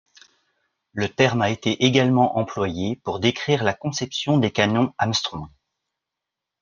[0.93, 5.47] Le terme a été également employé pour décrire la conception des canons Armstrong.